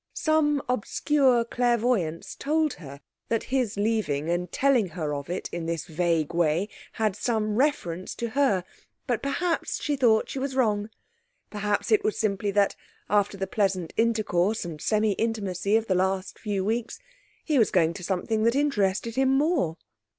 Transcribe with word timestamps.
Some 0.17 0.63
obscure 0.67 1.45
clairvoyance 1.45 2.33
told 2.33 2.73
her 2.81 3.01
that 3.29 3.43
his 3.53 3.77
leaving 3.77 4.31
and 4.31 4.51
telling 4.51 4.87
her 4.87 5.13
of 5.13 5.29
it 5.29 5.47
in 5.51 5.67
this 5.67 5.85
vague 5.85 6.33
way 6.33 6.69
had 6.93 7.15
some 7.15 7.55
reference 7.55 8.15
to 8.15 8.29
her; 8.29 8.63
but 9.05 9.21
perhaps 9.21 9.79
(she 9.79 9.95
thought) 9.95 10.27
she 10.27 10.39
was 10.39 10.55
wrong; 10.55 10.89
perhaps 11.51 11.91
it 11.91 12.03
was 12.03 12.17
simply 12.17 12.49
that, 12.49 12.75
after 13.11 13.37
the 13.37 13.45
pleasant 13.45 13.93
intercourse 13.95 14.65
and 14.65 14.81
semi 14.81 15.11
intimacy 15.11 15.75
of 15.77 15.85
the 15.85 15.93
last 15.93 16.39
few 16.39 16.65
weeks, 16.65 16.97
he 17.45 17.59
was 17.59 17.69
going 17.69 17.93
to 17.93 18.03
something 18.03 18.41
that 18.41 18.55
interested 18.55 19.13
him 19.13 19.29
more? 19.29 19.77